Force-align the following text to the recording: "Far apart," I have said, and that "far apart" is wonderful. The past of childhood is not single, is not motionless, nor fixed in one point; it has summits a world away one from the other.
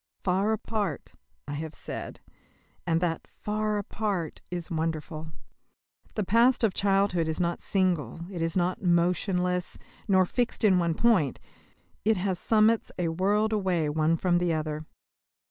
"Far 0.23 0.51
apart," 0.51 1.13
I 1.47 1.53
have 1.53 1.75
said, 1.75 2.21
and 2.87 3.01
that 3.01 3.27
"far 3.27 3.77
apart" 3.77 4.41
is 4.49 4.71
wonderful. 4.71 5.31
The 6.15 6.23
past 6.25 6.63
of 6.63 6.73
childhood 6.73 7.27
is 7.27 7.39
not 7.39 7.61
single, 7.61 8.21
is 8.31 8.57
not 8.57 8.81
motionless, 8.81 9.77
nor 10.07 10.25
fixed 10.25 10.63
in 10.63 10.79
one 10.79 10.95
point; 10.95 11.39
it 12.03 12.17
has 12.17 12.39
summits 12.39 12.91
a 12.97 13.09
world 13.09 13.53
away 13.53 13.89
one 13.89 14.17
from 14.17 14.39
the 14.39 14.51
other. 14.53 14.87